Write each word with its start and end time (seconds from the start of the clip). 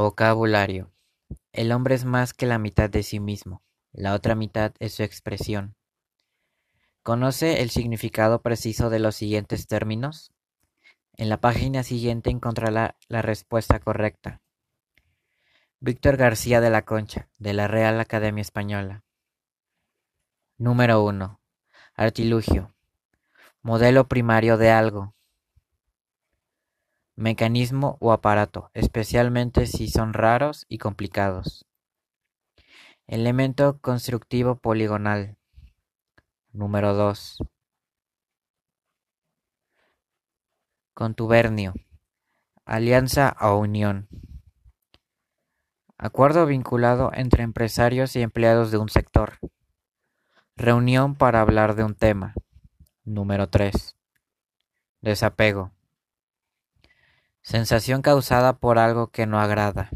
Vocabulario: 0.00 0.90
El 1.52 1.72
hombre 1.72 1.94
es 1.94 2.06
más 2.06 2.32
que 2.32 2.46
la 2.46 2.58
mitad 2.58 2.88
de 2.88 3.02
sí 3.02 3.20
mismo, 3.20 3.62
la 3.92 4.14
otra 4.14 4.34
mitad 4.34 4.72
es 4.78 4.94
su 4.94 5.02
expresión. 5.02 5.76
¿Conoce 7.02 7.60
el 7.60 7.68
significado 7.68 8.40
preciso 8.40 8.88
de 8.88 8.98
los 8.98 9.14
siguientes 9.14 9.66
términos? 9.66 10.32
En 11.18 11.28
la 11.28 11.38
página 11.38 11.82
siguiente 11.82 12.30
encontrará 12.30 12.96
la 13.08 13.20
respuesta 13.20 13.78
correcta. 13.78 14.40
Víctor 15.80 16.16
García 16.16 16.62
de 16.62 16.70
la 16.70 16.86
Concha, 16.86 17.28
de 17.36 17.52
la 17.52 17.68
Real 17.68 18.00
Academia 18.00 18.40
Española. 18.40 19.04
Número 20.56 21.04
1. 21.04 21.42
Artilugio. 21.94 22.74
Modelo 23.60 24.08
primario 24.08 24.56
de 24.56 24.70
algo 24.70 25.14
mecanismo 27.20 27.98
o 28.00 28.12
aparato, 28.12 28.70
especialmente 28.72 29.66
si 29.66 29.88
son 29.88 30.14
raros 30.14 30.64
y 30.70 30.78
complicados. 30.78 31.66
Elemento 33.06 33.78
constructivo 33.80 34.56
poligonal. 34.56 35.36
Número 36.52 36.94
2. 36.94 37.38
Contubernio. 40.94 41.74
Alianza 42.64 43.36
o 43.38 43.58
unión. 43.58 44.08
Acuerdo 45.98 46.46
vinculado 46.46 47.10
entre 47.12 47.42
empresarios 47.42 48.16
y 48.16 48.22
empleados 48.22 48.70
de 48.70 48.78
un 48.78 48.88
sector. 48.88 49.38
Reunión 50.56 51.16
para 51.16 51.42
hablar 51.42 51.74
de 51.74 51.84
un 51.84 51.94
tema. 51.94 52.32
Número 53.04 53.50
3. 53.50 53.94
Desapego. 55.02 55.72
Sensación 57.50 58.00
causada 58.00 58.58
por 58.58 58.78
algo 58.78 59.08
que 59.08 59.26
no 59.26 59.40
agrada. 59.40 59.90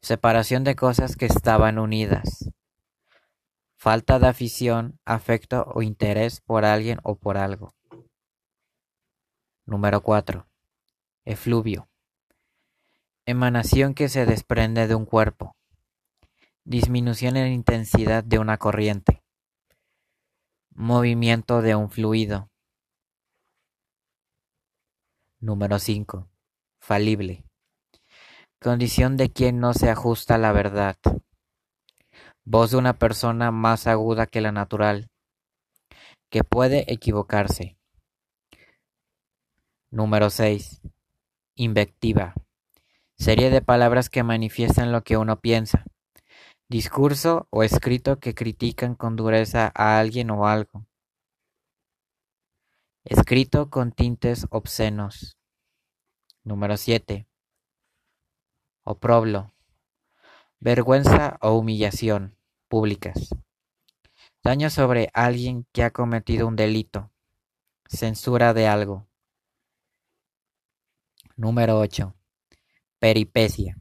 Separación 0.00 0.62
de 0.62 0.76
cosas 0.76 1.16
que 1.16 1.26
estaban 1.26 1.80
unidas. 1.80 2.48
Falta 3.76 4.20
de 4.20 4.28
afición, 4.28 5.00
afecto 5.04 5.64
o 5.74 5.82
interés 5.82 6.40
por 6.40 6.64
alguien 6.64 7.00
o 7.02 7.16
por 7.16 7.36
algo. 7.36 7.74
Número 9.66 10.00
4. 10.00 10.46
Efluvio. 11.24 11.88
Emanación 13.26 13.92
que 13.92 14.08
se 14.08 14.24
desprende 14.24 14.86
de 14.86 14.94
un 14.94 15.06
cuerpo. 15.06 15.56
Disminución 16.62 17.36
en 17.36 17.52
intensidad 17.52 18.22
de 18.22 18.38
una 18.38 18.58
corriente. 18.58 19.24
Movimiento 20.70 21.62
de 21.62 21.74
un 21.74 21.90
fluido. 21.90 22.51
Número 25.42 25.80
5. 25.80 26.30
Falible. 26.80 27.44
Condición 28.60 29.16
de 29.16 29.32
quien 29.32 29.58
no 29.58 29.74
se 29.74 29.90
ajusta 29.90 30.36
a 30.36 30.38
la 30.38 30.52
verdad. 30.52 30.94
Voz 32.44 32.70
de 32.70 32.76
una 32.76 32.96
persona 32.96 33.50
más 33.50 33.88
aguda 33.88 34.28
que 34.28 34.40
la 34.40 34.52
natural, 34.52 35.10
que 36.30 36.44
puede 36.44 36.92
equivocarse. 36.92 37.76
Número 39.90 40.30
6. 40.30 40.80
Invectiva. 41.56 42.34
Serie 43.18 43.50
de 43.50 43.62
palabras 43.62 44.10
que 44.10 44.22
manifiestan 44.22 44.92
lo 44.92 45.02
que 45.02 45.16
uno 45.16 45.40
piensa. 45.40 45.84
Discurso 46.68 47.48
o 47.50 47.64
escrito 47.64 48.20
que 48.20 48.36
critican 48.36 48.94
con 48.94 49.16
dureza 49.16 49.72
a 49.74 49.98
alguien 49.98 50.30
o 50.30 50.46
algo. 50.46 50.86
Escrito 53.04 53.68
con 53.68 53.90
tintes 53.90 54.46
obscenos. 54.50 55.36
Número 56.44 56.76
7. 56.76 57.26
Oproblo. 58.84 59.52
Vergüenza 60.60 61.36
o 61.40 61.54
humillación 61.58 62.36
públicas. 62.68 63.30
Daño 64.44 64.70
sobre 64.70 65.10
alguien 65.14 65.66
que 65.72 65.82
ha 65.82 65.90
cometido 65.90 66.46
un 66.46 66.54
delito. 66.54 67.10
Censura 67.86 68.54
de 68.54 68.68
algo. 68.68 69.08
Número 71.34 71.80
8. 71.80 72.14
Peripecia. 73.00 73.78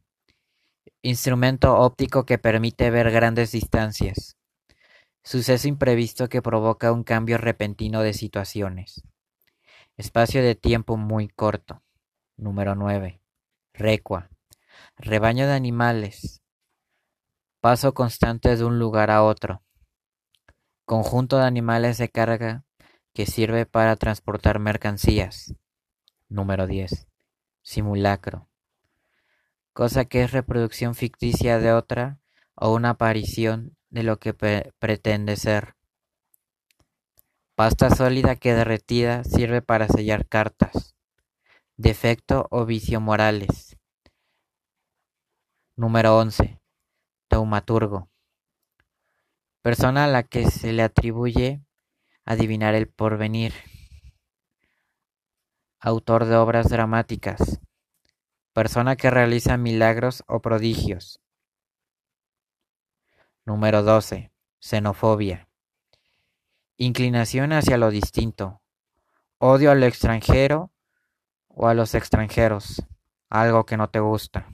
Instrumento 1.03 1.77
óptico 1.77 2.25
que 2.25 2.39
permite 2.39 2.89
ver 2.89 3.11
grandes 3.11 3.51
distancias. 3.51 4.35
Suceso 5.23 5.67
imprevisto 5.67 6.27
que 6.27 6.41
provoca 6.41 6.91
un 6.91 7.03
cambio 7.03 7.37
repentino 7.37 8.01
de 8.01 8.15
situaciones. 8.15 9.03
Espacio 9.97 10.41
de 10.41 10.55
tiempo 10.55 10.97
muy 10.97 11.27
corto. 11.27 11.83
Número 12.37 12.75
9. 12.75 13.21
Recua. 13.73 14.29
Rebaño 14.95 15.45
de 15.45 15.53
animales. 15.53 16.41
Paso 17.59 17.93
constante 17.93 18.55
de 18.55 18.63
un 18.63 18.79
lugar 18.79 19.11
a 19.11 19.21
otro. 19.21 19.63
Conjunto 20.85 21.37
de 21.37 21.45
animales 21.45 21.97
de 21.97 22.09
carga 22.09 22.63
que 23.13 23.25
sirve 23.25 23.65
para 23.65 23.97
transportar 23.97 24.59
mercancías. 24.59 25.53
Número 26.29 26.67
10. 26.67 27.07
Simulacro. 27.61 28.47
Cosa 29.73 30.05
que 30.05 30.23
es 30.23 30.31
reproducción 30.31 30.95
ficticia 30.95 31.59
de 31.59 31.73
otra 31.73 32.19
o 32.55 32.73
una 32.73 32.91
aparición 32.91 33.75
de 33.89 34.03
lo 34.03 34.19
que 34.19 34.33
pretende 34.33 35.35
ser. 35.35 35.75
Pasta 37.61 37.91
sólida 37.91 38.37
que 38.37 38.55
derretida 38.55 39.23
sirve 39.23 39.61
para 39.61 39.87
sellar 39.87 40.27
cartas. 40.27 40.95
Defecto 41.77 42.47
o 42.49 42.65
vicio 42.65 42.99
morales. 42.99 43.77
Número 45.75 46.17
11. 46.17 46.59
Taumaturgo. 47.27 48.09
Persona 49.61 50.05
a 50.05 50.07
la 50.07 50.23
que 50.23 50.49
se 50.49 50.73
le 50.73 50.81
atribuye 50.81 51.61
adivinar 52.25 52.73
el 52.73 52.87
porvenir. 52.87 53.53
Autor 55.79 56.25
de 56.25 56.37
obras 56.37 56.67
dramáticas. 56.67 57.61
Persona 58.53 58.95
que 58.95 59.11
realiza 59.11 59.57
milagros 59.57 60.23
o 60.25 60.41
prodigios. 60.41 61.21
Número 63.45 63.83
12. 63.83 64.31
Xenofobia. 64.59 65.50
Inclinación 66.83 67.53
hacia 67.53 67.77
lo 67.77 67.91
distinto. 67.91 68.59
Odio 69.37 69.69
al 69.69 69.83
extranjero 69.83 70.71
o 71.47 71.67
a 71.67 71.75
los 71.75 71.93
extranjeros. 71.93 72.81
Algo 73.29 73.67
que 73.67 73.77
no 73.77 73.91
te 73.91 73.99
gusta. 73.99 74.47